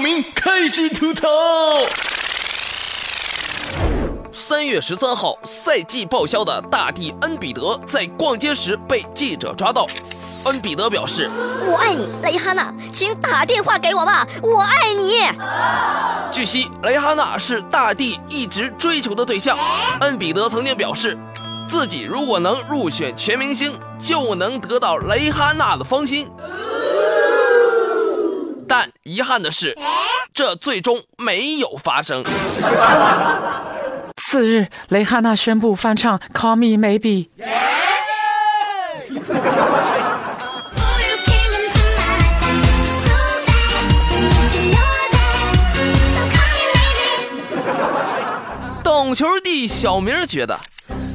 [0.00, 1.28] 明开始吐槽。
[4.32, 9.86] 三月十三号，赛季报销的大帝恩比德在逛街时被记者抓到。
[10.44, 11.28] 恩比德表示
[11.68, 15.20] ：“我爱你，蕾哈娜，请打电话给我吧，我爱你。”
[16.32, 19.58] 据悉，蕾哈娜是大帝一直追求的对象。
[20.00, 21.18] 恩比德曾经表示，
[21.68, 26.30] 自己如果能入选全明星，就能得到蕾哈娜的芳心。
[28.68, 29.74] 但遗憾的是，
[30.34, 32.22] 这最终没有发生。
[34.16, 37.28] 次日，蕾哈娜宣布翻唱《Call Me Maybe》。
[48.84, 50.58] 懂球帝小明觉得，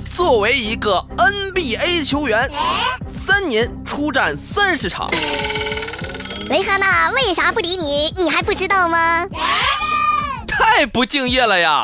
[0.10, 2.50] 作为一个 NBA 球员，
[3.08, 5.12] 三年出战三十场，
[6.54, 8.14] 蕾哈娜为啥不理你？
[8.16, 9.26] 你还不知道吗？
[10.48, 11.84] 太不敬业了呀！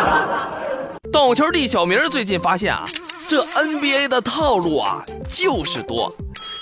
[1.10, 2.84] 懂球帝小明最近发现啊，
[3.26, 6.14] 这 NBA 的套路啊就是多，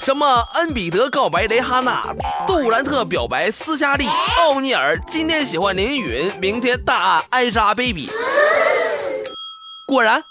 [0.05, 2.01] 什么恩比德告白蕾哈娜，
[2.47, 4.07] 杜兰特表白斯嘉丽，
[4.39, 8.09] 奥尼尔今天喜欢林允，明天大案艾莎 baby。
[9.89, 10.23] 果然，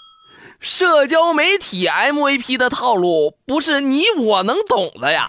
[0.58, 5.28] 社交媒体 MVP 的套路不是你我能懂的呀。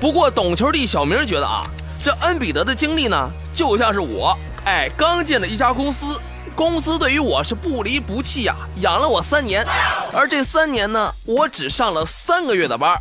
[0.00, 1.62] 不过懂球帝小明觉得啊，
[2.02, 4.34] 这恩比德的经历呢，就像是我，
[4.64, 6.18] 哎，刚进了一家公司，
[6.56, 9.62] 公司对于我是不离不弃呀，养了我三年，
[10.10, 12.98] 而这三年呢，我只上了三个月的班，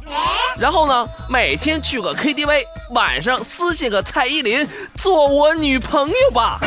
[0.59, 6.59] 然后呢，每天去个 KTV，晚上私信个蔡依林做我女朋友吧。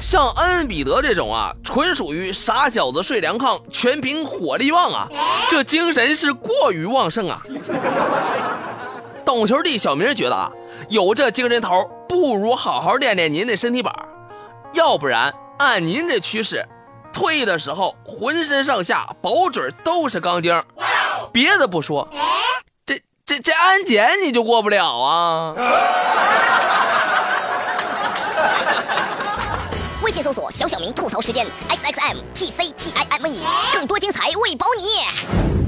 [0.00, 5.08] 像恩比德这种啊，纯属于傻小子睡凉炕，全凭火力旺啊！
[5.48, 7.40] 这精神是过于旺盛啊！
[9.24, 10.50] 懂球帝小明觉得啊，
[10.88, 13.94] 有这精神头，不如好好练练您的身体板
[14.72, 16.66] 要不然按您这趋势，
[17.12, 20.60] 退役的时候浑身上下保准都是钢钉。
[21.30, 22.08] 别的不说，
[22.86, 25.54] 这这这安检你就过不了啊！
[30.30, 33.42] 搜索“小小明吐槽时间 ”，X X M T C T I M E，
[33.74, 35.59] 更多精彩为保你。